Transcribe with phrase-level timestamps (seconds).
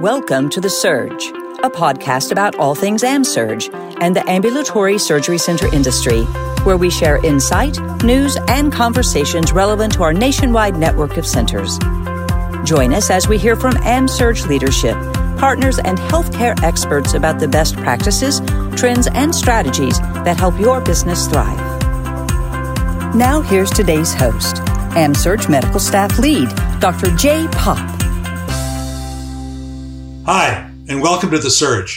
[0.00, 1.12] Welcome to The Surg,
[1.62, 3.68] a podcast about all things AmSurg
[4.00, 6.22] and the ambulatory surgery center industry,
[6.64, 11.78] where we share insight, news, and conversations relevant to our nationwide network of centers.
[12.64, 14.96] Join us as we hear from AmSurg leadership,
[15.38, 18.40] partners, and healthcare experts about the best practices,
[18.80, 21.58] trends, and strategies that help your business thrive.
[23.14, 24.56] Now, here's today's host,
[24.96, 26.48] AmSurg Medical Staff Lead,
[26.80, 27.14] Dr.
[27.16, 27.99] Jay Popp.
[30.32, 31.88] Hi, and welcome to The Surg.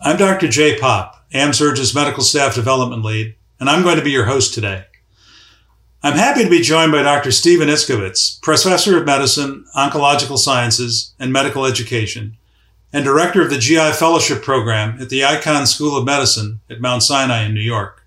[0.00, 0.48] I'm Dr.
[0.48, 4.86] Jay Popp, AmSurg's Medical Staff Development Lead, and I'm going to be your host today.
[6.02, 7.30] I'm happy to be joined by Dr.
[7.30, 12.36] Steven Itzkowitz, Professor of Medicine, Oncological Sciences, and Medical Education,
[12.92, 17.04] and Director of the GI Fellowship Program at the Icahn School of Medicine at Mount
[17.04, 18.04] Sinai in New York.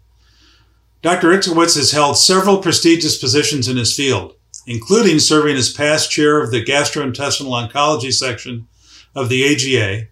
[1.02, 1.30] Dr.
[1.30, 4.36] Itzkowitz has held several prestigious positions in his field,
[4.68, 8.68] including serving as past chair of the Gastrointestinal Oncology Section
[9.16, 10.08] of the AGA,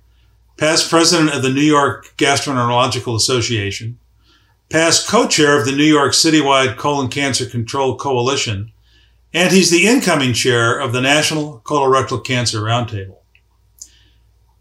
[0.57, 3.97] past president of the New York Gastroenterological Association,
[4.69, 8.71] past co-chair of the New York Citywide Colon Cancer Control Coalition,
[9.33, 13.17] and he's the incoming chair of the National Colorectal Cancer Roundtable.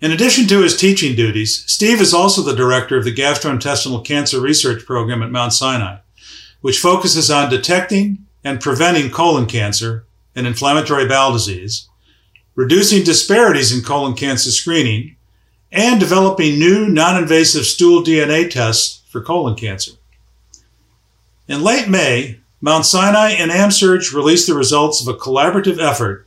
[0.01, 4.41] In addition to his teaching duties, Steve is also the director of the Gastrointestinal Cancer
[4.41, 5.99] Research Program at Mount Sinai,
[6.61, 10.05] which focuses on detecting and preventing colon cancer
[10.37, 11.89] and inflammatory bowel disease,
[12.59, 15.15] reducing disparities in colon cancer screening,
[15.71, 19.93] and developing new non-invasive stool DNA tests for colon cancer.
[21.47, 26.27] In late May, Mount Sinai and AmSurg released the results of a collaborative effort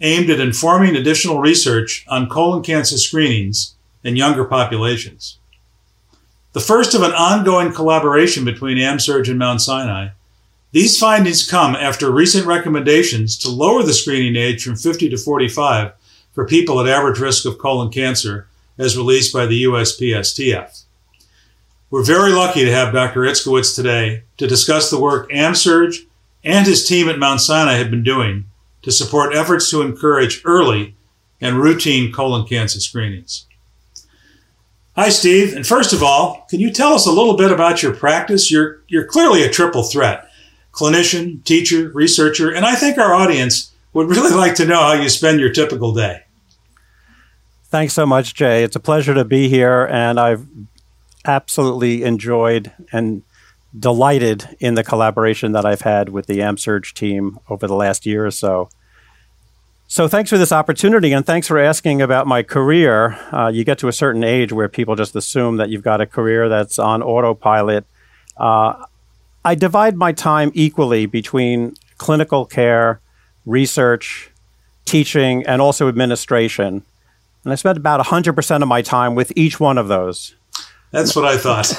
[0.00, 5.38] aimed at informing additional research on colon cancer screenings in younger populations.
[6.54, 10.08] The first of an ongoing collaboration between AmSurg and Mount Sinai
[10.70, 15.92] these findings come after recent recommendations to lower the screening age from 50 to 45
[16.32, 20.84] for people at average risk of colon cancer as released by the USPSTF.
[21.90, 23.22] We're very lucky to have Dr.
[23.22, 25.96] Itzkowitz today to discuss the work AmSurg
[26.44, 28.44] and his team at Mount Sinai have been doing
[28.82, 30.94] to support efforts to encourage early
[31.40, 33.46] and routine colon cancer screenings.
[34.96, 35.54] Hi, Steve.
[35.54, 38.50] And first of all, can you tell us a little bit about your practice?
[38.50, 40.27] You're, you're clearly a triple threat
[40.78, 45.08] clinician, teacher, researcher, and I think our audience would really like to know how you
[45.08, 46.22] spend your typical day.
[47.64, 48.62] Thanks so much, Jay.
[48.62, 50.46] It's a pleasure to be here, and I've
[51.24, 53.22] absolutely enjoyed and
[53.78, 58.24] delighted in the collaboration that I've had with the AmSurg team over the last year
[58.24, 58.70] or so.
[59.90, 63.18] So, thanks for this opportunity, and thanks for asking about my career.
[63.32, 66.06] Uh, you get to a certain age where people just assume that you've got a
[66.06, 67.86] career that's on autopilot.
[68.36, 68.84] Uh,
[69.44, 73.00] I divide my time equally between clinical care,
[73.46, 74.30] research,
[74.84, 76.82] teaching, and also administration.
[77.44, 80.34] And I spend about 100% of my time with each one of those.
[80.90, 81.70] That's what I thought.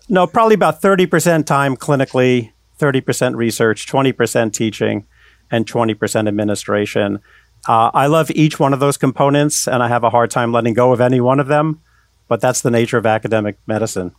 [0.08, 5.06] no, probably about 30% time clinically, 30% research, 20% teaching,
[5.50, 7.20] and 20% administration.
[7.68, 10.74] Uh, I love each one of those components, and I have a hard time letting
[10.74, 11.80] go of any one of them,
[12.28, 14.12] but that's the nature of academic medicine.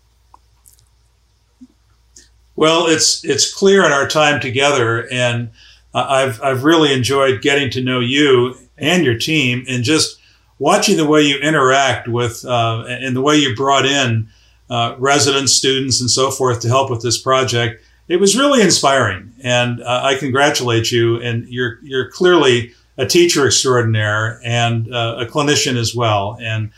[2.56, 5.50] Well, it's it's clear in our time together, and
[5.94, 10.20] uh, I've I've really enjoyed getting to know you and your team, and just
[10.58, 14.30] watching the way you interact with uh, and the way you brought in
[14.70, 17.84] uh, residents, students, and so forth to help with this project.
[18.08, 21.20] It was really inspiring, and uh, I congratulate you.
[21.22, 26.72] And you're you're clearly a teacher extraordinaire and uh, a clinician as well, and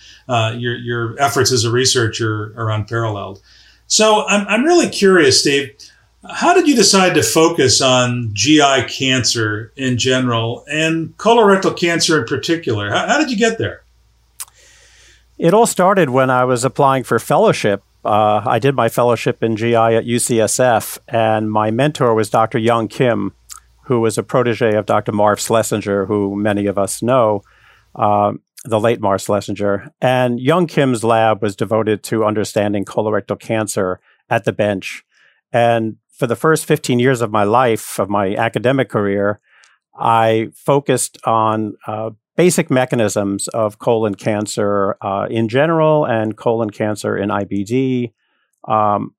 [0.59, 3.43] your your efforts as a researcher are unparalleled.
[3.87, 5.75] So I'm, I'm really curious, Steve.
[6.29, 12.25] How did you decide to focus on GI cancer in general and colorectal cancer in
[12.25, 12.89] particular?
[12.89, 13.83] How, how did you get there?
[15.37, 17.83] It all started when I was applying for fellowship.
[18.03, 22.57] Uh, I did my fellowship in GI at UCSF, and my mentor was Dr.
[22.57, 23.33] Young Kim,
[23.83, 25.11] who was a protege of Dr.
[25.11, 27.43] Marv Sleisenger, who many of us know.
[27.95, 29.91] Um, the late Marv Sleisenger.
[30.01, 33.99] And Young Kim's lab was devoted to understanding colorectal cancer
[34.29, 35.03] at the bench.
[35.51, 39.39] And for the first 15 years of my life, of my academic career,
[39.97, 47.17] I focused on uh, basic mechanisms of colon cancer uh, in general and colon cancer
[47.17, 48.13] in IBD.
[48.67, 49.15] Um,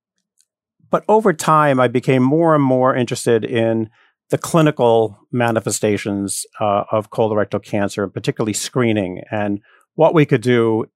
[0.90, 3.90] but over time, I became more and more interested in
[4.30, 9.60] the clinical manifestations uh, of colorectal cancer, particularly screening, and
[9.94, 10.86] what we could do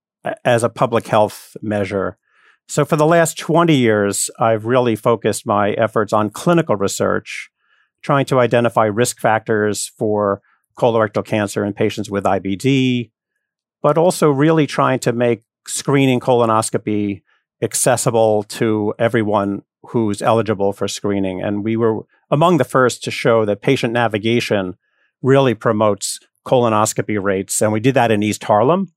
[0.44, 2.18] as a public health measure.
[2.68, 7.50] So, for the last 20 years, I've really focused my efforts on clinical research,
[8.02, 10.42] trying to identify risk factors for
[10.78, 13.10] colorectal cancer in patients with IBD,
[13.82, 17.22] but also really trying to make screening colonoscopy
[17.62, 21.42] accessible to everyone who's eligible for screening.
[21.42, 24.76] And we were among the first to show that patient navigation
[25.22, 27.60] really promotes colonoscopy rates.
[27.60, 28.92] And we did that in East Harlem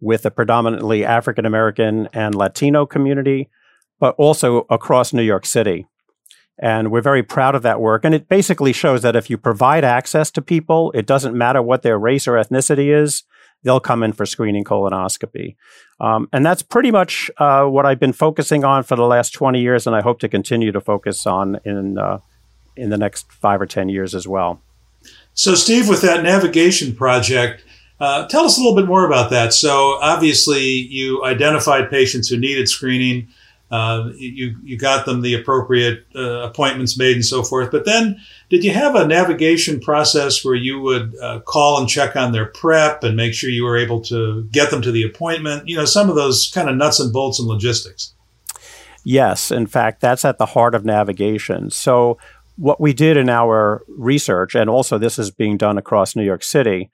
[0.00, 3.50] with a predominantly African American and Latino community,
[3.98, 5.86] but also across New York City.
[6.60, 8.04] And we're very proud of that work.
[8.04, 11.82] And it basically shows that if you provide access to people, it doesn't matter what
[11.82, 13.22] their race or ethnicity is,
[13.62, 15.56] they'll come in for screening colonoscopy.
[16.00, 19.60] Um, and that's pretty much uh, what I've been focusing on for the last 20
[19.60, 22.18] years, and I hope to continue to focus on in, uh,
[22.76, 24.60] in the next five or 10 years as well.
[25.34, 27.64] So, Steve, with that navigation project,
[28.00, 29.52] uh, tell us a little bit more about that.
[29.52, 33.28] So, obviously, you identified patients who needed screening.
[33.70, 37.70] Uh, you you got them the appropriate uh, appointments made and so forth.
[37.70, 38.18] But then,
[38.48, 42.46] did you have a navigation process where you would uh, call and check on their
[42.46, 45.68] prep and make sure you were able to get them to the appointment?
[45.68, 48.14] You know, some of those kind of nuts and bolts and logistics.
[49.04, 51.70] Yes, in fact, that's at the heart of navigation.
[51.70, 52.18] So,
[52.56, 56.42] what we did in our research, and also this is being done across New York
[56.42, 56.90] City,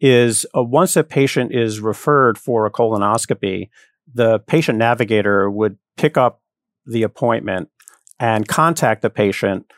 [0.00, 3.68] is uh, once a patient is referred for a colonoscopy,
[4.12, 6.40] the patient navigator would pick up
[6.86, 7.68] the appointment
[8.18, 9.70] and contact the patient.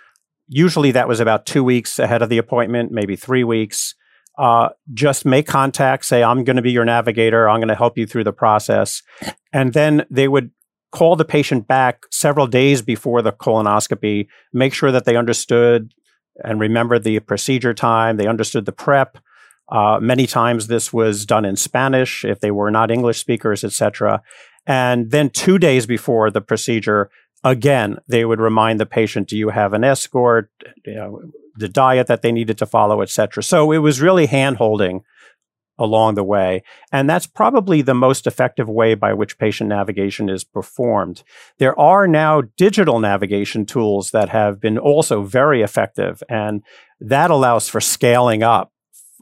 [0.49, 3.95] Usually that was about two weeks ahead of the appointment, maybe three weeks.
[4.39, 7.49] Uh, just make contact, say, I'm going to be your navigator.
[7.49, 9.03] I'm going to help you through the process.
[9.53, 10.51] And then they would
[10.93, 15.93] call the patient back several days before the colonoscopy, make sure that they understood
[16.43, 19.19] and remembered the procedure time, they understood the prep.
[19.71, 24.21] Uh, many times this was done in Spanish if they were not English speakers, etc.
[24.67, 27.11] And then two days before the procedure,
[27.43, 30.51] again, they would remind the patient, do you have an escort,
[30.85, 31.23] you know,
[31.57, 33.43] the diet that they needed to follow, etc.
[33.43, 35.03] So it was really hand holding
[35.79, 36.63] along the way.
[36.93, 41.23] And that's probably the most effective way by which patient navigation is performed.
[41.59, 46.63] There are now digital navigation tools that have been also very effective, and
[47.01, 48.73] that allows for scaling up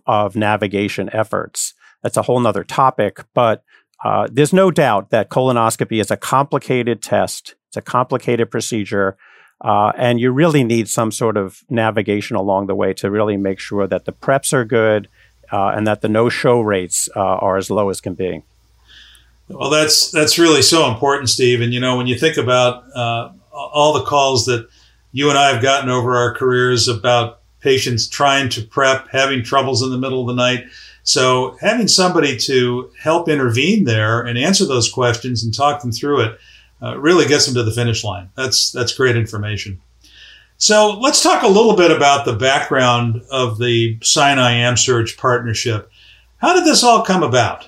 [0.04, 1.74] of navigation efforts.
[2.02, 3.62] That's a whole nother topic, but
[4.04, 7.54] uh, there's no doubt that colonoscopy is a complicated test.
[7.68, 9.16] It's a complicated procedure.
[9.60, 13.58] Uh, and you really need some sort of navigation along the way to really make
[13.58, 15.08] sure that the preps are good
[15.50, 18.42] uh, and that the no-show rates uh, are as low as can be.
[19.48, 21.62] Well, that's that's really so important, Steve.
[21.62, 24.68] And you know, when you think about uh, all the calls that
[25.10, 29.82] you and I have gotten over our careers about patients trying to prep, having troubles
[29.82, 30.66] in the middle of the night,
[31.08, 36.20] so having somebody to help intervene there and answer those questions and talk them through
[36.20, 36.38] it
[36.82, 38.28] uh, really gets them to the finish line.
[38.36, 39.80] That's that's great information.
[40.58, 45.90] So let's talk a little bit about the background of the Sinai AmSurg partnership.
[46.36, 47.66] How did this all come about?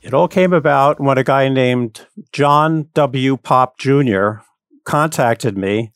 [0.00, 3.36] It all came about when a guy named John W.
[3.36, 4.36] Popp Jr.
[4.84, 5.92] contacted me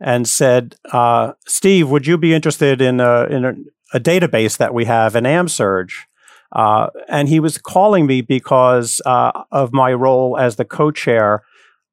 [0.00, 4.84] and said, uh, "Steve, would you be interested in a, in a database that we
[4.84, 5.90] have in AmSurg.
[6.52, 11.42] Uh, and he was calling me because uh, of my role as the co chair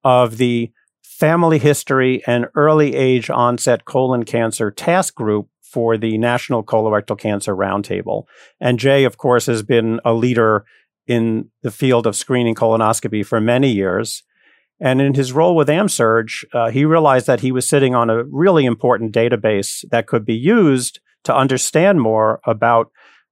[0.03, 0.71] of the
[1.03, 7.55] Family History and Early Age Onset Colon Cancer Task Group for the National Colorectal Cancer
[7.55, 8.25] Roundtable.
[8.59, 10.65] And Jay, of course, has been a leader
[11.07, 14.23] in the field of screening colonoscopy for many years.
[14.79, 18.23] And in his role with AmSurg, uh, he realized that he was sitting on a
[18.23, 22.91] really important database that could be used to understand more about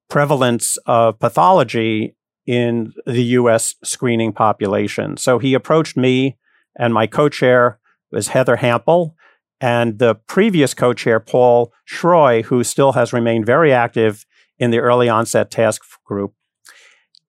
[0.09, 5.17] prevalence of pathology in the US screening population.
[5.17, 6.37] So he approached me
[6.77, 7.79] and my co-chair
[8.11, 9.13] was Heather Hampel
[9.61, 14.25] and the previous co-chair Paul Schroy who still has remained very active
[14.59, 16.33] in the early onset task group.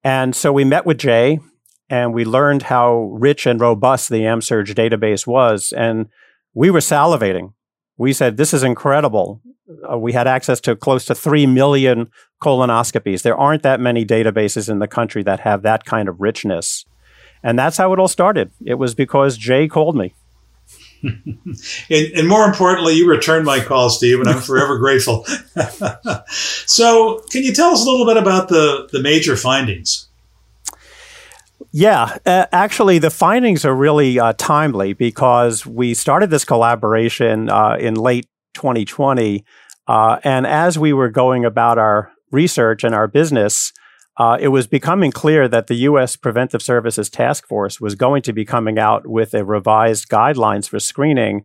[0.03, 1.39] And so we met with Jay
[1.89, 6.09] and we learned how rich and robust the AmSurg database was and
[6.55, 7.53] we were salivating.
[7.97, 9.41] We said this is incredible
[9.91, 12.11] uh, we had access to close to 3 million
[12.43, 13.23] colonoscopies.
[13.23, 16.85] There aren't that many databases in the country that have that kind of richness.
[17.43, 18.51] And that's how it all started.
[18.65, 20.15] It was because Jay called me.
[21.03, 21.59] and,
[21.91, 25.25] and, more importantly, you returned my call, Steve, and I'm forever grateful.
[26.29, 30.09] so, can you tell us a little bit about the, the major findings?
[31.71, 37.77] Yeah, uh, actually, the findings are really uh, timely because we started this collaboration uh,
[37.79, 39.45] in late 2020.
[39.87, 43.73] Uh, and as we were going about our research and our business,
[44.17, 46.17] uh, it was becoming clear that the U.S.
[46.17, 50.81] Preventive Services Task Force was going to be coming out with a revised guidelines for
[50.81, 51.45] screening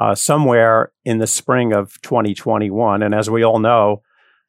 [0.00, 3.02] uh, somewhere in the spring of 2021.
[3.02, 4.02] And as we all know,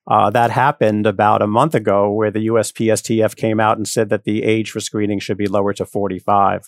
[0.07, 4.23] Uh, that happened about a month ago, where the USPSTF came out and said that
[4.23, 6.59] the age for screening should be lower to 45.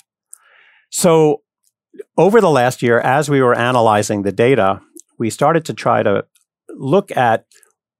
[0.89, 1.41] So,
[2.15, 4.81] over the last year, as we were analyzing the data,
[5.17, 6.25] we started to try to
[6.69, 7.45] look at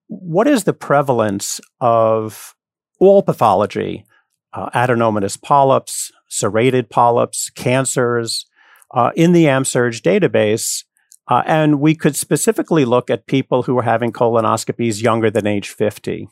[0.07, 2.55] what is the prevalence of
[2.99, 4.05] all pathology,
[4.53, 8.45] uh, adenomatous polyps, serrated polyps, cancers,
[8.93, 10.83] uh, in the AMSURG database.
[11.27, 15.69] Uh, and we could specifically look at people who were having colonoscopies younger than age
[15.69, 16.27] 50.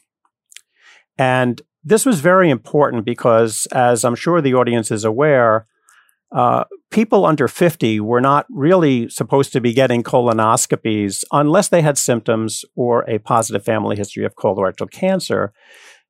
[1.18, 5.66] And this was very important because, as I'm sure the audience is aware,
[6.32, 11.98] uh, people under 50 were not really supposed to be getting colonoscopies unless they had
[11.98, 15.52] symptoms or a positive family history of colorectal cancer.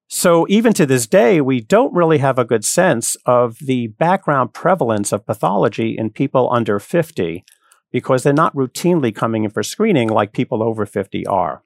[0.08, 4.54] So, even to this day, we don't really have a good sense of the background
[4.54, 7.46] prevalence of pathology in people under 50
[7.92, 11.64] because they're not routinely coming in for screening like people over 50 are.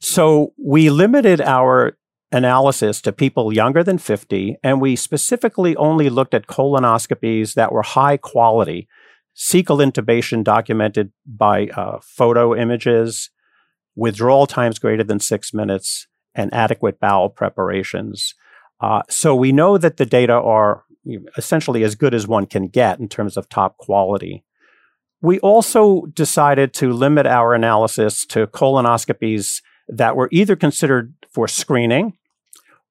[0.00, 1.96] So, we limited our
[2.32, 7.82] analysis to people younger than 50, and we specifically only looked at colonoscopies that were
[7.82, 8.88] high quality,
[9.36, 13.30] cecal intubation documented by uh, photo images,
[13.94, 18.34] withdrawal times greater than six minutes and adequate bowel preparations.
[18.80, 20.84] Uh, so we know that the data are
[21.36, 24.44] essentially as good as one can get in terms of top quality.
[25.20, 32.16] We also decided to limit our analysis to colonoscopies that were either considered for screening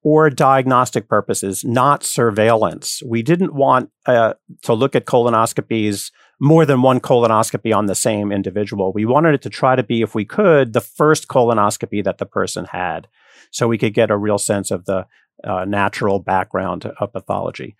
[0.03, 3.01] or diagnostic purposes, not surveillance.
[3.05, 8.31] We didn't want uh, to look at colonoscopies, more than one colonoscopy on the same
[8.31, 8.91] individual.
[8.93, 12.25] We wanted it to try to be, if we could, the first colonoscopy that the
[12.25, 13.07] person had
[13.51, 15.05] so we could get a real sense of the
[15.43, 17.75] uh, natural background of pathology.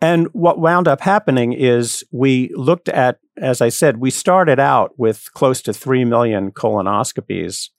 [0.00, 4.98] And what wound up happening is we looked at, as I said, we started out
[4.98, 7.70] with close to 3 million colonoscopies.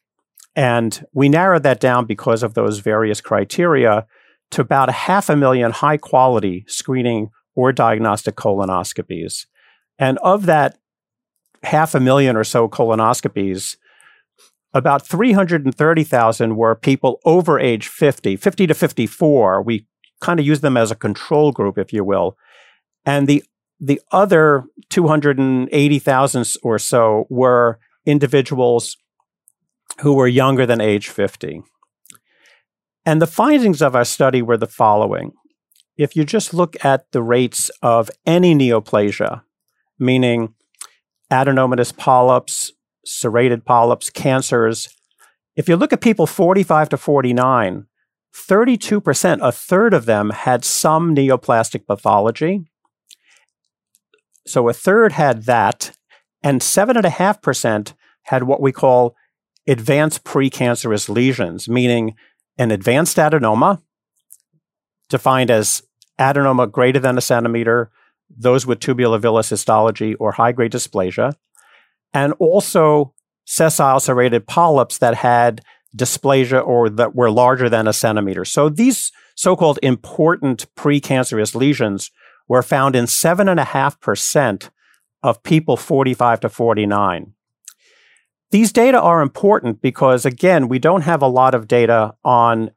[0.55, 4.05] And we narrowed that down because of those various criteria
[4.51, 9.45] to about a half a million high quality screening or diagnostic colonoscopies.
[9.97, 10.77] And of that
[11.63, 13.75] half a million or so colonoscopies,
[14.73, 19.61] about 330,000 were people over age 50, 50 to 54.
[19.63, 19.87] We
[20.21, 22.37] kind of use them as a control group, if you will.
[23.05, 23.43] And the
[23.81, 28.97] the other 280,000 or so were individuals
[29.99, 31.61] who were younger than age 50.
[33.05, 35.31] And the findings of our study were the following.
[35.97, 39.41] If you just look at the rates of any neoplasia,
[39.97, 40.53] meaning
[41.31, 42.71] adenomatous polyps,
[43.05, 44.87] serrated polyps, cancers.
[45.55, 47.85] If you look at people 45 to 49,
[48.33, 52.61] 32%, a third of them had some neoplastic pathology.
[54.47, 55.91] So a third had that,
[56.41, 59.15] and 7.5% had what we call
[59.69, 62.15] advanced precancerous lesions, meaning
[62.57, 63.81] an advanced adenoma,
[65.09, 65.83] defined as
[66.19, 67.91] adenoma greater than a centimeter,
[68.29, 71.35] those with tubulovillous histology or high grade dysplasia,
[72.13, 73.13] and also
[73.45, 75.61] sessile serrated polyps that had
[75.95, 78.45] dysplasia or that were larger than a centimeter.
[78.45, 82.11] So these so-called important precancerous lesions
[82.47, 84.69] were found in 7.5%
[85.23, 87.33] of people 45 to 49.
[88.51, 92.71] These data are important because, again, we don't have a lot of data on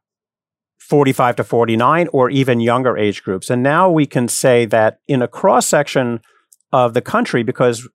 [0.79, 3.49] 45 to 49 or even younger age groups.
[3.49, 6.21] And now we can say that in a cross section
[6.71, 7.87] of the country, because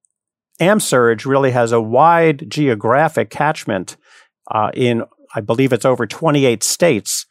[0.60, 3.96] AMSURG really has a wide geographic catchment
[4.50, 5.04] uh, in,
[5.34, 7.26] I believe it's over 28 states.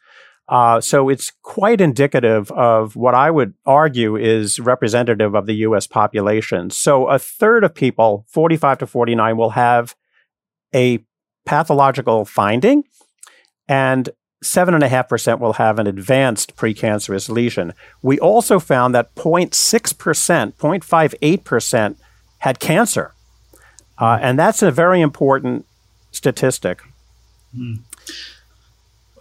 [0.48, 5.86] Uh, so it's quite indicative of what I would argue is representative of the US
[5.86, 6.70] population.
[6.70, 9.94] So a third of people, 45 to 49, will have
[10.74, 11.04] a
[11.44, 12.84] pathological finding,
[13.68, 14.10] and
[14.42, 17.72] 7.5% will have an advanced precancerous lesion.
[18.02, 21.96] We also found that 0.6%, 0.58%
[22.38, 23.14] had cancer.
[23.98, 25.66] Uh, and that's a very important
[26.12, 26.80] statistic.
[27.54, 27.74] Hmm.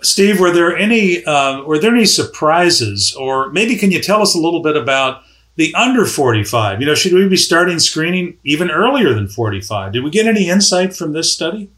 [0.01, 4.35] Steve, were there any uh, were there any surprises, or maybe can you tell us
[4.35, 5.23] a little bit about
[5.57, 6.79] the under forty five?
[6.79, 9.93] You know, should we be starting screening even earlier than forty five?
[9.93, 11.71] Did we get any insight from this study?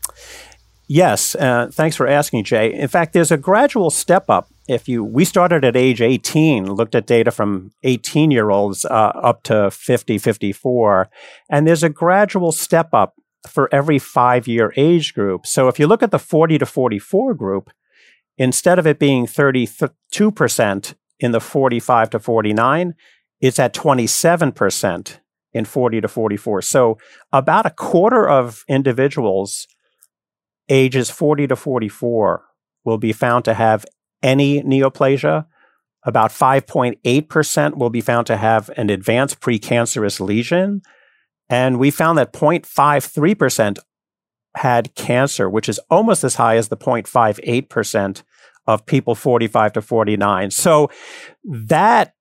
[0.87, 2.73] Yes, uh, thanks for asking, Jay.
[2.73, 6.93] In fact, there's a gradual step up if you we started at age 18 looked
[6.93, 11.09] at data from 18 year olds uh, up to 50 54
[11.49, 13.15] and there's a gradual step up
[13.47, 17.33] for every five year age group so if you look at the 40 to 44
[17.33, 17.71] group
[18.37, 22.93] instead of it being 32% in the 45 to 49
[23.41, 25.19] it's at 27%
[25.53, 26.97] in 40 to 44 so
[27.31, 29.67] about a quarter of individuals
[30.69, 32.43] ages 40 to 44
[32.85, 33.85] will be found to have
[34.21, 35.45] any neoplasia.
[36.03, 40.81] About 5.8% will be found to have an advanced precancerous lesion.
[41.49, 43.79] And we found that 0.53%
[44.55, 48.23] had cancer, which is almost as high as the 0.58%
[48.65, 50.51] of people 45 to 49.
[50.51, 50.89] So
[51.43, 52.13] that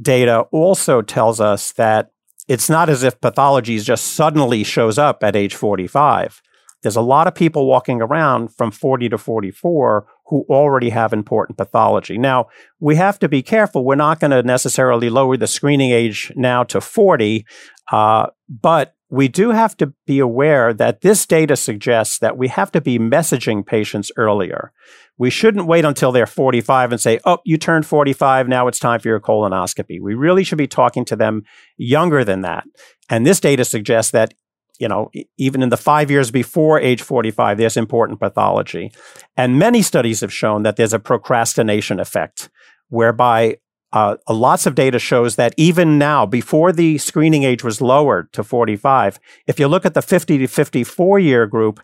[0.00, 2.10] data also tells us that
[2.48, 6.42] it's not as if pathology just suddenly shows up at age 45.
[6.82, 11.58] There's a lot of people walking around from 40 to 44 who already have important
[11.58, 12.16] pathology.
[12.16, 12.46] Now,
[12.78, 13.84] we have to be careful.
[13.84, 17.44] We're not going to necessarily lower the screening age now to 40,
[17.92, 22.70] uh, but we do have to be aware that this data suggests that we have
[22.72, 24.72] to be messaging patients earlier.
[25.18, 29.00] We shouldn't wait until they're 45 and say, oh, you turned 45, now it's time
[29.00, 30.00] for your colonoscopy.
[30.00, 31.42] We really should be talking to them
[31.76, 32.64] younger than that.
[33.08, 34.32] And this data suggests that
[34.78, 38.90] you know, even in the five years before age 45, there's important pathology.
[39.36, 42.48] And many studies have shown that there's a procrastination effect,
[42.88, 43.58] whereby
[43.92, 48.44] uh, lots of data shows that even now, before the screening age was lowered to
[48.44, 51.80] 45, if you look at the 50 to 54 year group,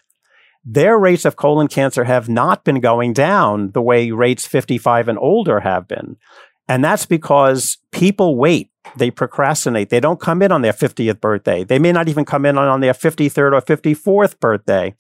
[0.64, 5.18] their rates of colon cancer have not been going down the way rates 55 and
[5.18, 6.16] older have been.
[6.68, 8.70] And that's because people wait.
[8.96, 9.90] They procrastinate.
[9.90, 11.64] They don't come in on their 50th birthday.
[11.64, 14.94] They may not even come in on their 53rd or 54th birthday.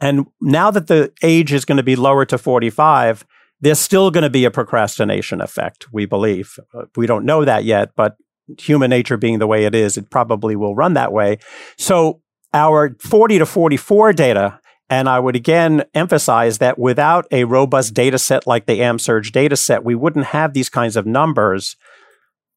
[0.00, 3.24] And now that the age is going to be lowered to 45,
[3.60, 6.58] there's still going to be a procrastination effect, we believe.
[6.74, 8.16] Uh, we don't know that yet, but
[8.58, 11.38] human nature being the way it is, it probably will run that way.
[11.76, 12.20] So
[12.52, 18.18] our 40 to 44 data and I would again emphasize that without a robust data
[18.18, 21.76] set like the AMSURG data set, we wouldn't have these kinds of numbers.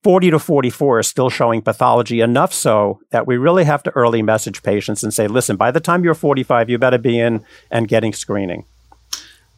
[0.04, 4.24] 40 to 44 is still showing pathology enough so that we really have to early
[4.24, 7.88] message patients and say, listen, by the time you're 45, you better be in and
[7.88, 8.66] getting screening.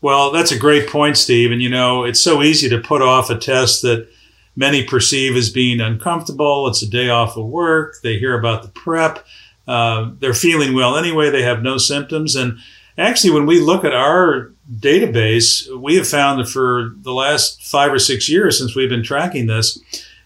[0.06, 1.52] Well, that's a great point, Steve.
[1.52, 4.08] And you know, it's so easy to put off a test that
[4.56, 6.68] many perceive as being uncomfortable.
[6.68, 7.96] It's a day off of work.
[8.04, 9.26] They hear about the prep.
[9.68, 11.32] Uh, they're feeling well anyway.
[11.32, 12.36] They have no symptoms.
[12.36, 12.60] And
[13.00, 17.92] actually, when we look at our database, we have found that for the last five
[17.92, 19.80] or six years since we've been tracking this,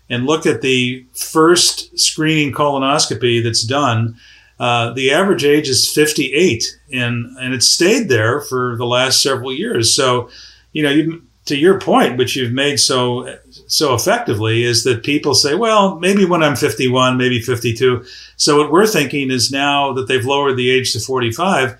[0.09, 4.17] and look at the first screening colonoscopy that's done,
[4.59, 9.53] uh, the average age is 58, and and it's stayed there for the last several
[9.53, 9.95] years.
[9.95, 10.29] So,
[10.73, 15.33] you know, you, to your point, which you've made so so effectively, is that people
[15.33, 18.03] say, well, maybe when I'm 51, maybe 52.
[18.35, 21.77] So what we're thinking is now that they've lowered the age to 45,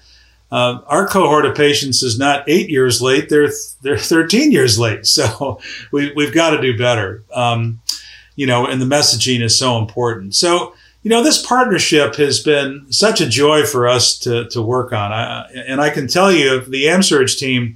[0.52, 5.06] uh, our cohort of patients is not eight years late; they're they're 13 years late.
[5.06, 5.60] So
[5.92, 7.24] we we've got to do better.
[7.34, 7.82] Um,
[8.38, 10.34] you know, and the messaging is so important.
[10.34, 14.92] So you know, this partnership has been such a joy for us to to work
[14.94, 15.12] on.
[15.12, 17.76] I, and I can tell you, the AMSURG team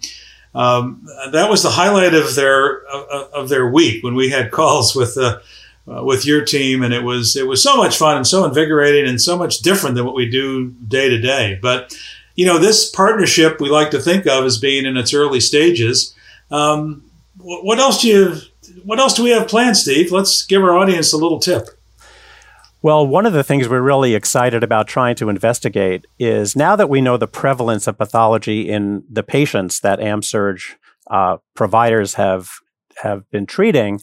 [0.56, 5.18] um, that was the highlight of their of, their week when we had calls with
[5.18, 5.40] uh,
[5.88, 9.08] uh, with your team, and it was it was so much fun and so invigorating
[9.10, 11.58] and so much different than what we do day to day.
[11.62, 11.98] But
[12.36, 16.16] you know, this partnership we like to think of as being in its early stages.
[16.52, 17.04] Um,
[17.38, 18.36] what else do you
[18.84, 20.12] what else do we have planned, Steve?
[20.12, 21.70] Let's give our audience a little tip.
[22.84, 26.90] Well, one of the things we're really excited about trying to investigate is now that
[26.90, 30.60] we know the prevalence of pathology in the patients that AMSURG
[31.10, 32.50] uh, providers have
[33.02, 34.02] have been treating,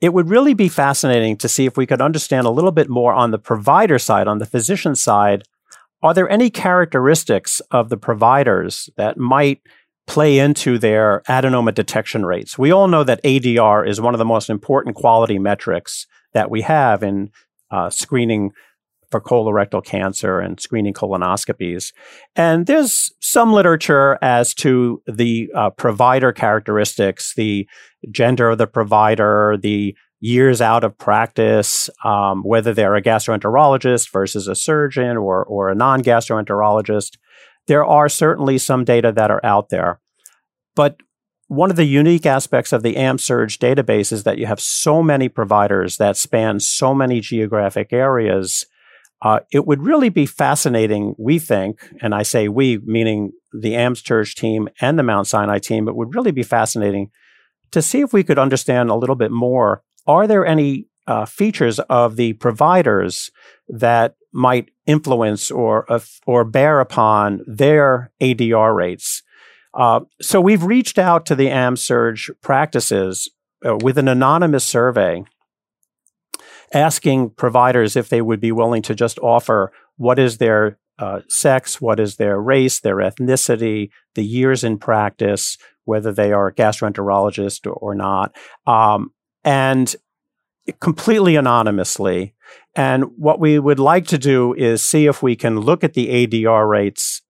[0.00, 3.12] it would really be fascinating to see if we could understand a little bit more
[3.12, 5.42] on the provider side, on the physician side.
[6.00, 9.62] Are there any characteristics of the providers that might
[10.06, 12.56] play into their adenoma detection rates?
[12.56, 16.62] We all know that ADR is one of the most important quality metrics that we
[16.62, 17.32] have in
[17.70, 18.52] uh, screening
[19.10, 21.92] for colorectal cancer and screening colonoscopies.
[22.36, 27.68] And there's some literature as to the uh, provider characteristics, the
[28.10, 34.46] gender of the provider, the years out of practice, um, whether they're a gastroenterologist versus
[34.46, 37.16] a surgeon or, or a non gastroenterologist.
[37.66, 40.00] There are certainly some data that are out there.
[40.74, 40.96] But
[41.50, 45.28] one of the unique aspects of the AMSURG database is that you have so many
[45.28, 48.66] providers that span so many geographic areas.
[49.20, 54.32] Uh, it would really be fascinating, we think, and I say we, meaning the AMSURG
[54.36, 57.10] team and the Mount Sinai team, it would really be fascinating
[57.72, 59.82] to see if we could understand a little bit more.
[60.06, 63.32] Are there any uh, features of the providers
[63.68, 69.24] that might influence or uh, or bear upon their ADR rates?
[69.72, 73.30] Uh, so we've reached out to the AMSURG practices
[73.64, 75.24] uh, with an anonymous survey
[76.72, 81.80] asking providers if they would be willing to just offer what is their uh, sex,
[81.80, 87.66] what is their race, their ethnicity, the years in practice, whether they are a gastroenterologist
[87.66, 89.96] or, or not, um, and
[90.80, 92.34] completely anonymously.
[92.76, 96.26] And what we would like to do is see if we can look at the
[96.26, 97.22] ADR rates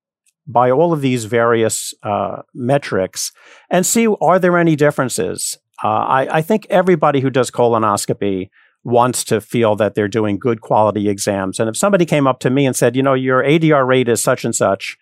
[0.52, 3.32] by all of these various uh, metrics
[3.70, 5.58] and see are there any differences.
[5.82, 8.50] Uh, I, I think everybody who does colonoscopy
[8.82, 11.60] wants to feel that they're doing good quality exams.
[11.60, 14.22] And if somebody came up to me and said, you know, your ADR rate is
[14.22, 14.96] such and such,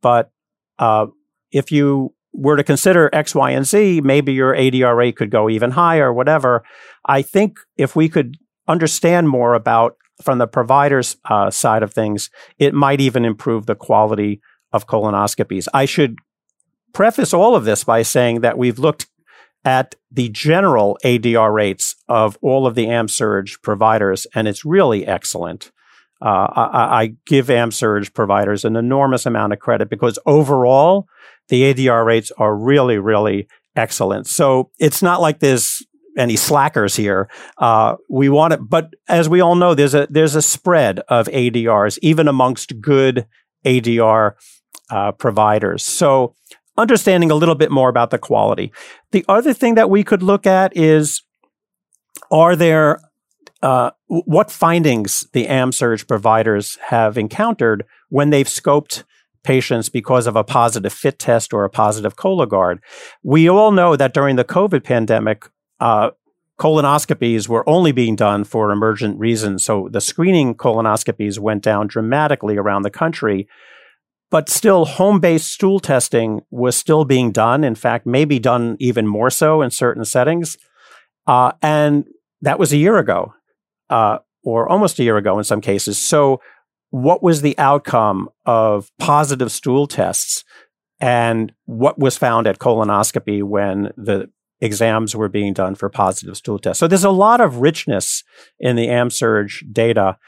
[0.00, 0.30] but
[0.78, 1.06] uh,
[1.50, 5.50] if you were to consider X, Y, and Z, maybe your ADR rate could go
[5.50, 6.62] even higher, whatever.
[7.04, 12.30] I think if we could understand more about from the provider's uh, side of things,
[12.58, 14.40] it might even improve the quality
[14.72, 15.68] of colonoscopies.
[15.72, 16.16] I should
[16.92, 19.06] preface all of this by saying that we've looked
[19.64, 25.70] at the general ADR rates of all of the AmSurg providers, and it's really excellent.
[26.20, 31.06] Uh, I, I, give AmSurg providers an enormous amount of credit because overall,
[31.48, 34.26] the ADR rates are really, really excellent.
[34.26, 35.80] So it's not like there's
[36.16, 37.30] any slackers here.
[37.56, 41.28] Uh, we want it, but as we all know, there's a there's a spread of
[41.28, 43.26] ADRs even amongst good
[43.64, 44.32] ADR
[44.90, 45.84] uh, providers.
[45.84, 46.34] So
[46.76, 48.72] understanding a little bit more about the quality.
[49.10, 51.22] The other thing that we could look at is
[52.30, 53.00] are there
[53.62, 59.02] uh, what findings the AmSurg providers have encountered when they've scoped
[59.42, 62.78] patients because of a positive fit test or a positive Cologuard.
[63.22, 65.48] We all know that during the COVID pandemic,
[65.80, 66.10] uh,
[66.58, 69.64] colonoscopies were only being done for emergent reasons.
[69.64, 73.48] So the screening colonoscopies went down dramatically around the country.
[74.30, 77.64] But still, home based stool testing was still being done.
[77.64, 80.56] In fact, maybe done even more so in certain settings.
[81.26, 82.04] Uh, and
[82.42, 83.32] that was a year ago,
[83.90, 85.98] uh, or almost a year ago in some cases.
[85.98, 86.40] So,
[86.90, 90.44] what was the outcome of positive stool tests?
[91.00, 96.58] And what was found at colonoscopy when the exams were being done for positive stool
[96.58, 96.80] tests?
[96.80, 98.24] So, there's a lot of richness
[98.58, 100.18] in the AmSurg data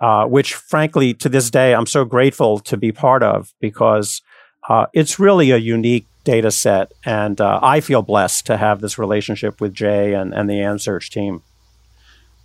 [0.00, 4.22] uh, which frankly, to this day, I'm so grateful to be part of because
[4.68, 6.92] uh, it's really a unique data set.
[7.04, 11.08] And uh, I feel blessed to have this relationship with Jay and, and the AmSurg
[11.08, 11.42] team.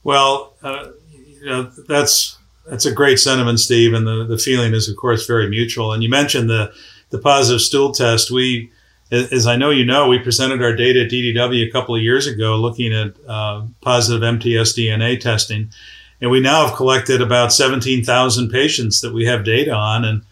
[0.04, 2.38] Well, uh, you know, that's
[2.68, 5.94] that's a great sentiment, Steve, and the, the feeling is, of course, very mutual.
[5.94, 6.74] And you mentioned the
[7.10, 8.32] the positive stool test.
[8.32, 8.72] We,
[9.12, 12.28] as I know you know, we presented our data at DDW a couple of years
[12.28, 15.70] ago, looking at uh, positive MTS DNA testing,
[16.22, 20.06] and we now have collected about 17,000 patients that we have data on.
[20.06, 20.24] And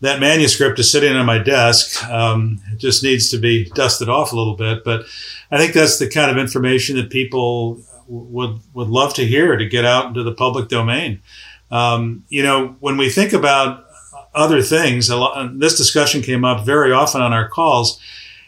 [0.00, 2.04] that manuscript is sitting on my desk.
[2.08, 4.84] Um, it just needs to be dusted off a little bit.
[4.84, 5.04] But
[5.50, 9.66] I think that's the kind of information that people would, would love to hear to
[9.66, 11.20] get out into the public domain.
[11.70, 13.86] Um, you know, when we think about
[14.34, 18.00] other things, lot, this discussion came up very often on our calls,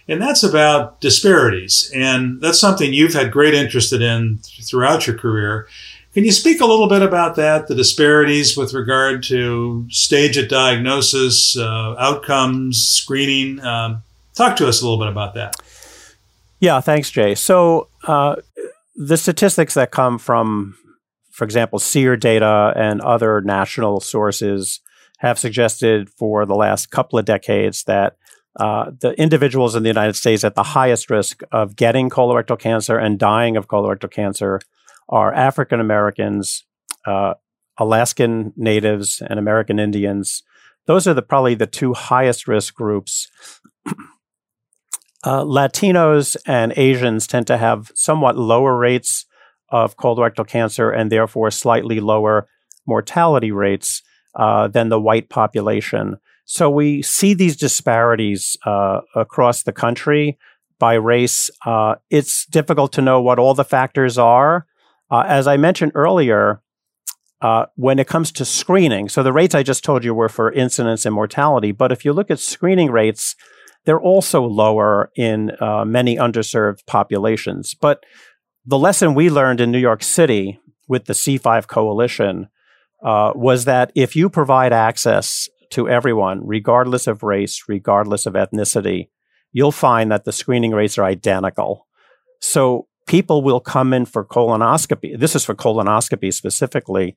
[0.06, 1.90] and that's about disparities.
[1.94, 5.66] And that's something you've had great interest in throughout your career.
[6.14, 10.48] Can you speak a little bit about that, the disparities with regard to stage of
[10.48, 13.58] diagnosis, uh, outcomes, screening?
[13.58, 15.56] Um, talk to us a little bit about that.
[16.60, 17.34] Yeah, thanks, Jay.
[17.34, 18.36] So, uh,
[18.94, 20.76] the statistics that come from,
[21.32, 24.80] for example, SEER data and other national sources
[25.18, 28.16] have suggested for the last couple of decades that
[28.60, 32.96] uh, the individuals in the United States at the highest risk of getting colorectal cancer
[32.96, 34.60] and dying of colorectal cancer
[35.08, 36.64] are African Americans,
[37.06, 37.34] uh,
[37.78, 40.42] Alaskan Natives, and American Indians.
[40.86, 43.28] Those are the probably the two highest risk groups.
[45.24, 49.26] uh, Latinos and Asians tend to have somewhat lower rates
[49.70, 52.46] of colorectal cancer and therefore slightly lower
[52.86, 54.02] mortality rates
[54.36, 56.18] uh, than the white population.
[56.44, 60.38] So we see these disparities uh, across the country
[60.78, 61.50] by race.
[61.64, 64.66] Uh, it's difficult to know what all the factors are.
[65.10, 66.60] Uh, as I mentioned earlier,
[67.40, 70.50] uh, when it comes to screening, so the rates I just told you were for
[70.52, 73.36] incidence and mortality, but if you look at screening rates,
[73.84, 77.74] they're also lower in uh, many underserved populations.
[77.74, 78.04] But
[78.64, 82.48] the lesson we learned in New York City with the C5 coalition
[83.04, 89.08] uh, was that if you provide access to everyone, regardless of race, regardless of ethnicity,
[89.52, 91.86] you'll find that the screening rates are identical.
[92.40, 95.18] So people will come in for colonoscopy.
[95.18, 97.16] This is for colonoscopy specifically.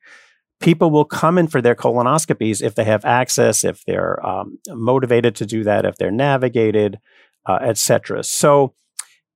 [0.59, 5.35] People will come in for their colonoscopies if they have access, if they're um, motivated
[5.35, 6.99] to do that, if they're navigated,
[7.45, 8.23] uh, etc.
[8.23, 8.73] So,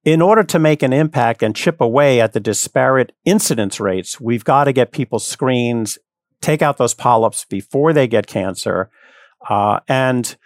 [0.04, 4.44] in order to make an impact and chip away at the disparate incidence rates, we've
[4.44, 6.00] got to get people screens,
[6.42, 8.90] take out those polyps before they get cancer.
[9.48, 10.38] Uh, and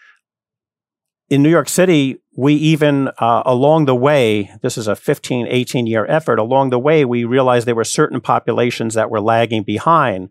[1.30, 5.88] in New York City, we even, uh, along the way, this is a 15, 18
[5.88, 10.30] year effort, along the way, we realized there were certain populations that were lagging behind.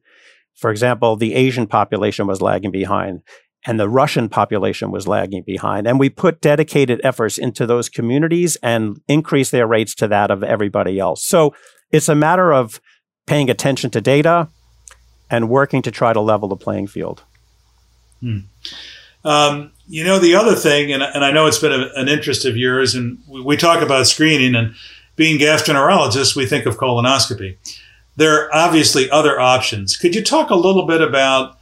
[0.54, 3.22] For example, the Asian population was lagging behind
[3.66, 5.86] and the Russian population was lagging behind.
[5.86, 10.42] And we put dedicated efforts into those communities and increased their rates to that of
[10.42, 11.24] everybody else.
[11.24, 11.54] So
[11.90, 12.80] it's a matter of
[13.26, 14.48] paying attention to data
[15.30, 17.24] and working to try to level the playing field.
[18.20, 18.38] Hmm.
[19.24, 22.44] Um, you know, the other thing, and, and I know it's been a, an interest
[22.44, 24.74] of yours, and we, we, talk about screening, and
[25.16, 27.56] being gastroenterologists, we think of colonoscopy.
[28.16, 29.96] There are obviously other options.
[29.96, 31.58] Could you talk a little bit about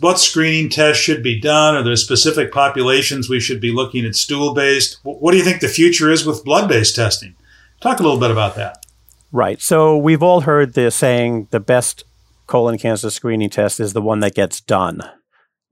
[0.00, 1.74] what screening tests should be done?
[1.74, 4.98] Are there specific populations we should be looking at stool based?
[5.02, 7.34] What do you think the future is with blood based testing?
[7.80, 8.84] Talk a little bit about that.
[9.32, 9.60] Right.
[9.60, 12.04] So we've all heard the saying the best
[12.46, 15.02] colon cancer screening test is the one that gets done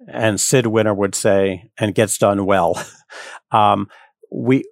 [0.09, 2.83] and Sid Winawer would say, and gets done well.
[3.51, 3.89] um,
[4.31, 4.65] we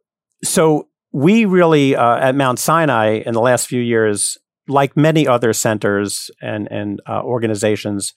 [0.44, 5.52] so we really uh, at Mount Sinai in the last few years, like many other
[5.52, 8.14] centers and and uh, organizations,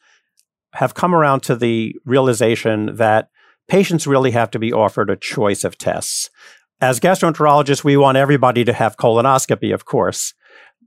[0.74, 3.30] have come around to the realization that
[3.68, 6.30] patients really have to be offered a choice of tests.
[6.82, 10.34] As gastroenterologists, we want everybody to have colonoscopy, of course,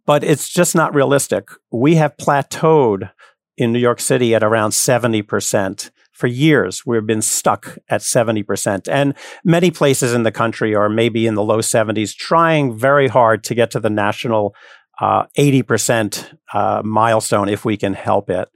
[0.06, 1.48] but it's just not realistic.
[1.72, 3.10] We have plateaued
[3.56, 9.14] in New York City at around 70% for years we've been stuck at 70% and
[9.44, 13.54] many places in the country are maybe in the low 70s trying very hard to
[13.54, 14.54] get to the national
[15.00, 18.48] uh, 80% uh, milestone if we can help it.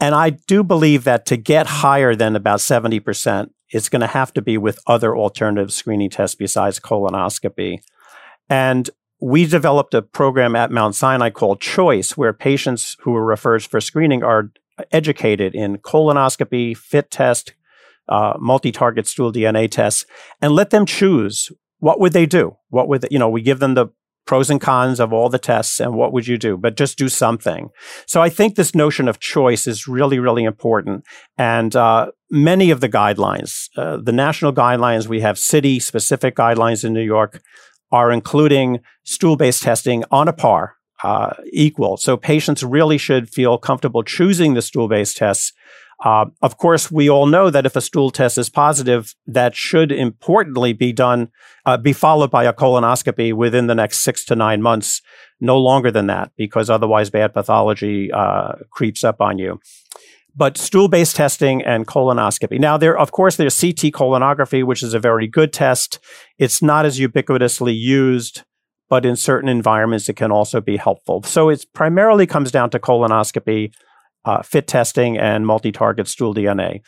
[0.00, 4.32] And i do believe that to get higher than about 70% it's going to have
[4.34, 7.78] to be with other alternative screening tests besides colonoscopy.
[8.48, 13.62] And we developed a program at Mount Sinai called Choice, where patients who are referred
[13.62, 14.50] for screening are
[14.90, 17.54] educated in colonoscopy, FIT test,
[18.08, 20.04] uh, multi-target stool DNA tests,
[20.40, 22.56] and let them choose what would they do.
[22.68, 23.28] What would they, you know?
[23.28, 23.88] We give them the
[24.26, 27.08] pros and cons of all the tests and what would you do but just do
[27.08, 27.68] something
[28.06, 31.04] so i think this notion of choice is really really important
[31.36, 36.84] and uh, many of the guidelines uh, the national guidelines we have city specific guidelines
[36.84, 37.42] in new york
[37.90, 41.96] are including stool based testing on a par uh, equal.
[41.96, 45.52] So patients really should feel comfortable choosing the stool based tests.
[46.04, 49.92] Uh, of course, we all know that if a stool test is positive, that should
[49.92, 51.28] importantly be done,
[51.64, 55.00] uh, be followed by a colonoscopy within the next six to nine months,
[55.40, 59.60] no longer than that, because otherwise bad pathology uh, creeps up on you.
[60.34, 62.58] But stool based testing and colonoscopy.
[62.58, 66.00] Now, there, of course, there's CT colonography, which is a very good test.
[66.38, 68.42] It's not as ubiquitously used
[68.92, 71.22] but in certain environments, it can also be helpful.
[71.22, 73.72] So it primarily comes down to colonoscopy,
[74.26, 76.82] uh, fit testing, and multi target stool DNA.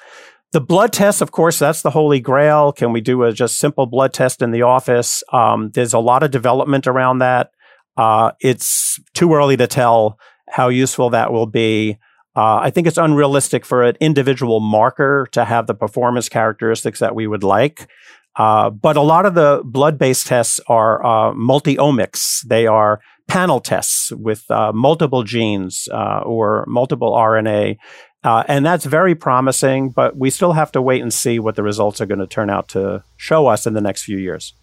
[0.52, 2.72] The blood test, of course, that's the holy grail.
[2.72, 5.22] Can we do a just simple blood test in the office?
[5.32, 7.52] Um, there's a lot of development around that.
[7.96, 10.18] Uh, it's too early to tell
[10.50, 11.96] how useful that will be.
[12.36, 17.14] Uh, I think it's unrealistic for an individual marker to have the performance characteristics that
[17.14, 17.88] we would like.
[18.36, 22.42] Uh, but a lot of the blood based tests are uh, multi omics.
[22.42, 27.78] They are panel tests with uh, multiple genes uh, or multiple RNA.
[28.22, 31.62] Uh, and that's very promising, but we still have to wait and see what the
[31.62, 34.54] results are going to turn out to show us in the next few years.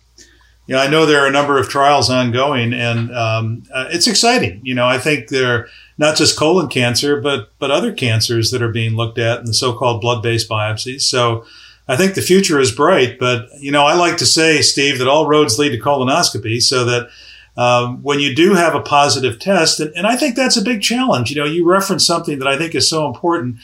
[0.67, 4.61] Yeah, I know there are a number of trials ongoing, and um, it's exciting.
[4.63, 8.71] You know, I think they're not just colon cancer, but but other cancers that are
[8.71, 11.01] being looked at in the so-called blood-based biopsies.
[11.01, 11.45] So
[11.91, 15.09] I think the future is bright, but you know, I like to say, Steve, that
[15.09, 17.09] all roads lead to colonoscopy, so that
[17.57, 20.81] um, when you do have a positive test, and, and, I think that's a big
[20.81, 21.31] challenge.
[21.31, 23.57] You know, you reference something that I think is so important.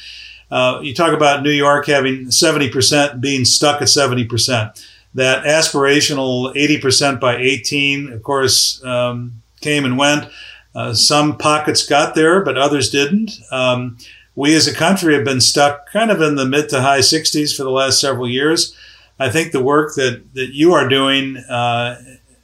[0.52, 4.86] Uh, you talk about New York having 70% being stuck at 70%.
[5.14, 10.30] That aspirational 80% by 18, of course, um, came and went.
[10.76, 13.40] Uh, some pockets got there, but others didn't.
[13.52, 13.98] Um,
[14.38, 17.58] we as a country have been stuck kind of in the mid to high 60s
[17.58, 18.76] for the last several years.
[19.20, 22.00] I think the work that, that you are doing uh,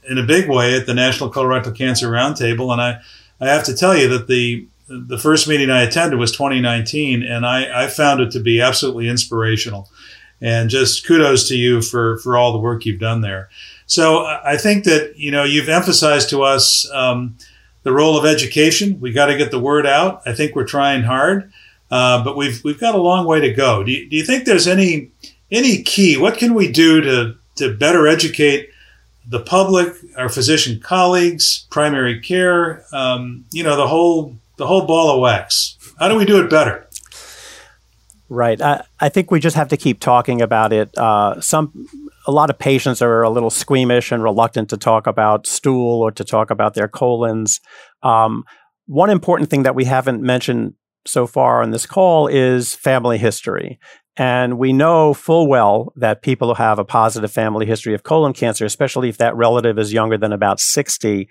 [0.10, 3.00] in a big way at the National Colorectal Cancer Roundtable, and I,
[3.40, 7.46] I have to tell you that the the first meeting I attended was 2019, and
[7.46, 9.90] I, I found it to be absolutely inspirational.
[10.42, 13.50] And just kudos to you for, for all the work you've done there.
[13.86, 17.38] So I think that you know you've emphasized to us um,
[17.84, 19.00] the role of education.
[19.00, 20.24] We got to get the word out.
[20.26, 21.52] I think we're trying hard.
[21.94, 23.84] Uh, but we've we've got a long way to go.
[23.84, 25.12] Do you, do you think there's any
[25.52, 26.18] any key?
[26.18, 28.70] What can we do to to better educate
[29.28, 32.84] the public, our physician colleagues, primary care?
[32.92, 35.78] Um, you know, the whole the whole ball of wax.
[36.00, 36.90] How do we do it better?
[38.28, 38.60] Right.
[38.60, 40.98] I, I think we just have to keep talking about it.
[40.98, 41.86] Uh, some
[42.26, 46.12] a lot of patients are a little squeamish and reluctant to talk about stool or
[46.12, 47.62] to talk about their colons.
[48.02, 48.46] Um,
[48.88, 50.74] one important thing that we haven't mentioned
[51.06, 53.80] so far on this call is family history.
[54.16, 58.34] And we know full well that people who have a positive family history of colon
[58.34, 61.28] cancer, especially if that relative is younger than about 60,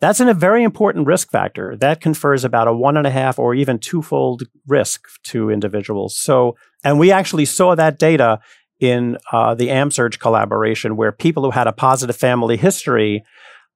[0.00, 1.76] that's a very important risk factor.
[1.76, 6.16] That confers about a one and a half or even twofold risk to individuals.
[6.16, 8.40] So, and we actually saw that data
[8.80, 13.24] in uh, the AmSurg collaboration, where people who had a positive family history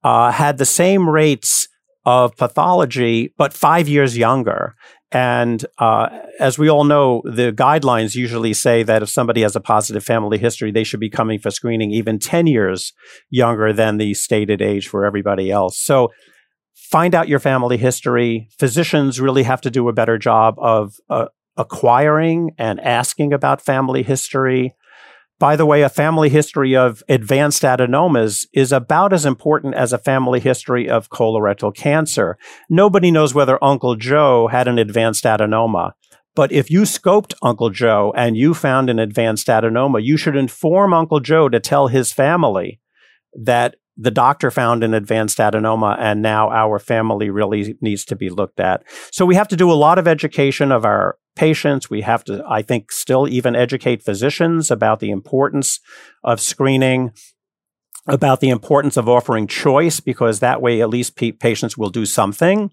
[0.02, 1.68] uh, had the same rates
[2.04, 4.74] of pathology, but five years younger.
[5.12, 6.08] And uh,
[6.40, 10.38] as we all know, the guidelines usually say that if somebody has a positive family
[10.38, 12.92] history, they should be coming for screening even 10 years
[13.30, 15.78] younger than the stated age for everybody else.
[15.78, 16.10] So
[16.74, 18.48] find out your family history.
[18.58, 24.02] Physicians really have to do a better job of uh, acquiring and asking about family
[24.02, 24.74] history.
[25.38, 29.98] By the way, a family history of advanced adenomas is about as important as a
[29.98, 32.38] family history of colorectal cancer.
[32.70, 35.92] Nobody knows whether Uncle Joe had an advanced adenoma.
[36.34, 40.94] But if you scoped Uncle Joe and you found an advanced adenoma, you should inform
[40.94, 42.80] Uncle Joe to tell his family
[43.34, 48.28] that the doctor found an advanced adenoma and now our family really needs to be
[48.28, 48.82] looked at.
[49.10, 51.88] So we have to do a lot of education of our patients.
[51.88, 55.80] We have to, I think, still even educate physicians about the importance
[56.22, 57.12] of screening,
[58.06, 62.06] about the importance of offering choice, because that way at least p- patients will do
[62.06, 62.70] something.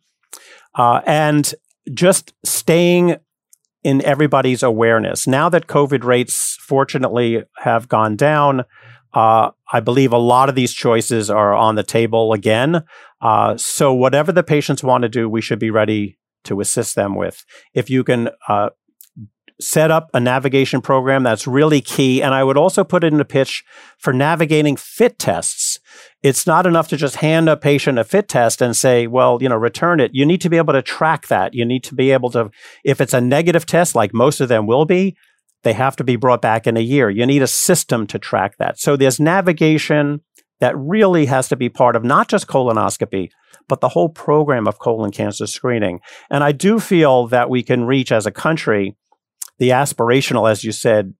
[0.75, 1.53] Uh, and
[1.93, 3.17] just staying
[3.83, 5.27] in everybody's awareness.
[5.27, 8.63] Now that COVID rates, fortunately, have gone down,
[9.13, 12.83] uh, I believe a lot of these choices are on the table again.
[13.21, 17.15] Uh, so, whatever the patients want to do, we should be ready to assist them
[17.15, 17.45] with.
[17.73, 18.69] If you can uh,
[19.61, 22.21] set up a navigation program, that's really key.
[22.21, 23.63] And I would also put it in a pitch
[23.97, 25.79] for navigating fit tests.
[26.21, 29.49] It's not enough to just hand a patient a fit test and say, well, you
[29.49, 30.11] know, return it.
[30.13, 31.53] You need to be able to track that.
[31.53, 32.49] You need to be able to,
[32.83, 35.15] if it's a negative test, like most of them will be,
[35.63, 37.09] they have to be brought back in a year.
[37.09, 38.79] You need a system to track that.
[38.79, 40.21] So there's navigation
[40.59, 43.29] that really has to be part of not just colonoscopy,
[43.67, 45.99] but the whole program of colon cancer screening.
[46.29, 48.95] And I do feel that we can reach as a country
[49.59, 51.13] the aspirational, as you said,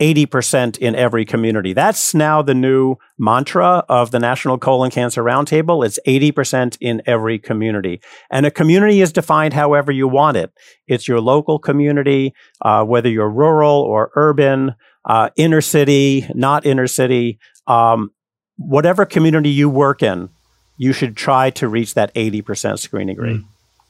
[0.00, 1.72] 80% in every community.
[1.72, 5.86] That's now the new mantra of the National Colon Cancer Roundtable.
[5.86, 8.00] It's 80% in every community.
[8.30, 10.52] And a community is defined however you want it.
[10.88, 16.88] It's your local community, uh, whether you're rural or urban, uh, inner city, not inner
[16.88, 18.10] city, um,
[18.56, 20.28] whatever community you work in,
[20.76, 23.36] you should try to reach that 80% screening rate.
[23.36, 23.44] Mm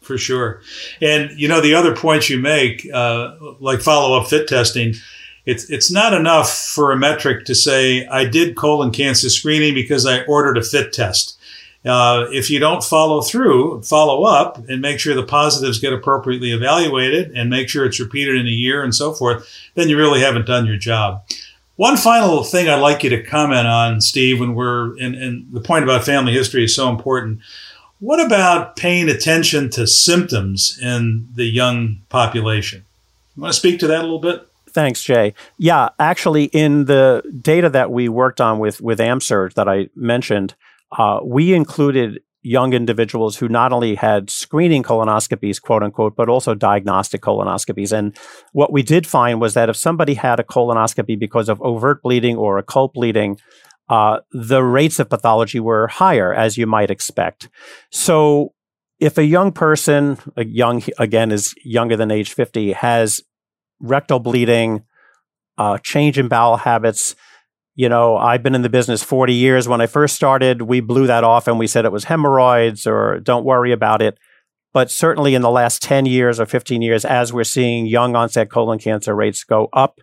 [0.04, 0.60] for sure.
[1.00, 4.94] And you know the other points you make, uh, like follow up fit testing,
[5.46, 10.06] it's it's not enough for a metric to say I did colon cancer screening because
[10.06, 11.38] I ordered a fit test.
[11.84, 16.50] Uh, if you don't follow through, follow up, and make sure the positives get appropriately
[16.50, 20.20] evaluated, and make sure it's repeated in a year and so forth, then you really
[20.20, 21.22] haven't done your job.
[21.76, 25.60] One final thing I'd like you to comment on, Steve, when we're and, and the
[25.60, 27.40] point about family history is so important.
[28.00, 32.84] What about paying attention to symptoms in the young population?
[33.36, 34.46] You want to speak to that a little bit?
[34.74, 35.34] Thanks, Jay.
[35.56, 40.56] Yeah, actually, in the data that we worked on with with AmSurg that I mentioned,
[40.98, 46.54] uh, we included young individuals who not only had screening colonoscopies, quote unquote, but also
[46.54, 47.90] diagnostic colonoscopies.
[47.90, 48.16] And
[48.52, 52.36] what we did find was that if somebody had a colonoscopy because of overt bleeding
[52.36, 53.38] or occult bleeding,
[53.88, 57.48] uh, the rates of pathology were higher, as you might expect.
[57.90, 58.52] So
[58.98, 63.22] if a young person, a young again is younger than age 50, has
[63.80, 64.84] rectal bleeding,
[65.58, 67.14] uh, change in bowel habits.
[67.74, 69.68] You know, I've been in the business 40 years.
[69.68, 73.20] When I first started, we blew that off and we said it was hemorrhoids or
[73.20, 74.18] don't worry about it.
[74.72, 78.50] But certainly in the last 10 years or 15 years, as we're seeing young onset
[78.50, 80.00] colon cancer rates go up,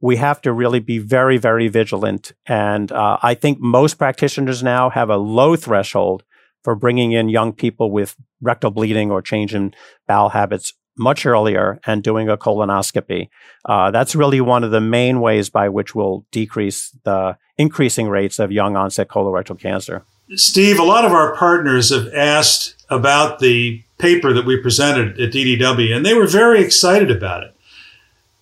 [0.00, 2.32] we have to really be very, very vigilant.
[2.46, 6.22] And uh, I think most practitioners now have a low threshold
[6.62, 9.74] for bringing in young people with rectal bleeding or change in
[10.06, 13.28] bowel habits much earlier and doing a colonoscopy.
[13.64, 18.38] Uh, that's really one of the main ways by which we'll decrease the increasing rates
[18.38, 20.04] of young onset colorectal cancer.
[20.36, 25.32] Steve, a lot of our partners have asked about the paper that we presented at
[25.32, 27.54] DDW, and they were very excited about it.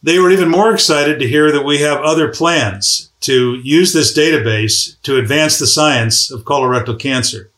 [0.03, 4.16] They were even more excited to hear that we have other plans to use this
[4.16, 7.50] database to advance the science of colorectal cancer.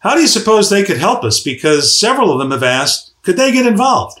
[0.00, 1.40] How do you suppose they could help us?
[1.40, 4.20] Because several of them have asked, could they get involved?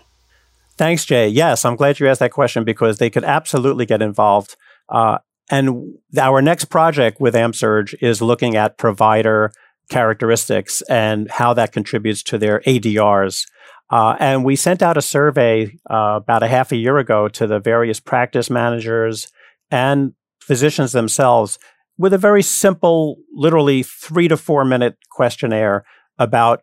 [0.76, 1.28] Thanks, Jay.
[1.28, 4.56] Yes, I'm glad you asked that question because they could absolutely get involved.
[4.88, 5.18] Uh,
[5.50, 9.52] and our next project with AmSurg is looking at provider
[9.90, 13.46] characteristics and how that contributes to their ADRs.
[13.90, 17.46] Uh, and we sent out a survey uh, about a half a year ago to
[17.46, 19.30] the various practice managers
[19.70, 21.58] and physicians themselves
[21.98, 25.84] with a very simple, literally three to four minute questionnaire
[26.18, 26.62] about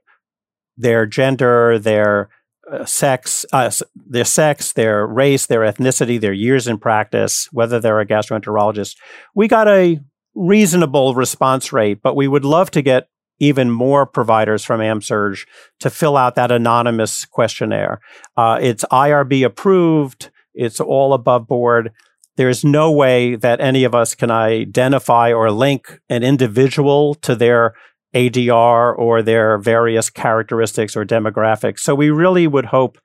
[0.79, 2.29] their gender, their
[2.71, 7.99] uh, sex, uh, their sex, their race, their ethnicity, their years in practice, whether they're
[7.99, 8.95] a gastroenterologist.
[9.35, 9.99] We got a
[10.35, 13.09] reasonable response rate, but we would love to get
[13.39, 15.45] even more providers from AmSurg
[15.79, 17.99] to fill out that anonymous questionnaire.
[18.37, 20.29] Uh, it's IRB approved.
[20.53, 21.91] It's all above board.
[22.35, 27.73] There's no way that any of us can identify or link an individual to their
[28.13, 31.79] ADR or their various characteristics or demographics.
[31.79, 32.97] So we really would hope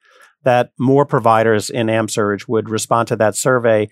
[0.45, 3.89] that more providers in AmSurg would respond to that survey.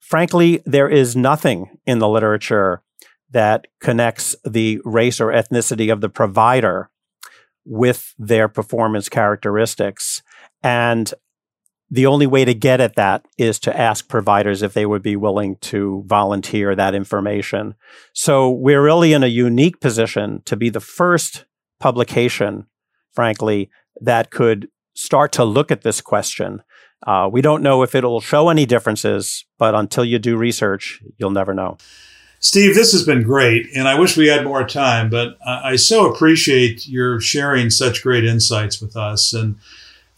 [0.00, 2.82] Frankly, there is nothing in the literature
[3.30, 6.90] that connects the race or ethnicity of the provider
[7.64, 10.22] with their performance characteristics.
[10.62, 11.12] And
[11.90, 15.16] the only way to get at that is to ask providers if they would be
[15.16, 17.74] willing to volunteer that information.
[18.12, 21.46] So we're really in a unique position to be the first
[21.80, 22.66] publication,
[23.12, 23.70] frankly,
[24.00, 26.62] that could start to look at this question.
[27.06, 31.30] Uh, we don't know if it'll show any differences, but until you do research, you'll
[31.30, 31.78] never know.
[32.40, 36.12] Steve, this has been great, and I wish we had more time, but I so
[36.12, 39.32] appreciate your sharing such great insights with us.
[39.32, 39.56] And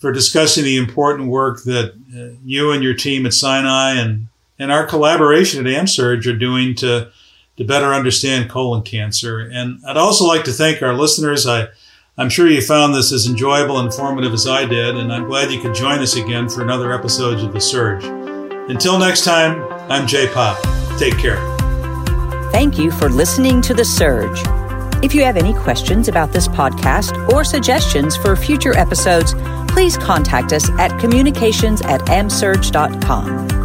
[0.01, 4.27] for discussing the important work that uh, you and your team at Sinai and,
[4.59, 7.13] and our collaboration at AmSurg are doing to,
[7.59, 9.39] to better understand colon cancer.
[9.39, 11.47] And I'd also like to thank our listeners.
[11.47, 11.69] I,
[12.17, 15.53] I'm sure you found this as enjoyable and informative as I did, and I'm glad
[15.53, 18.03] you could join us again for another episode of The Surg.
[18.71, 20.59] Until next time, I'm Jay Popp.
[20.99, 21.39] Take care.
[22.51, 24.31] Thank you for listening to The Surg.
[25.03, 29.33] If you have any questions about this podcast or suggestions for future episodes,
[29.73, 33.60] please contact us at communications at amsurg.com.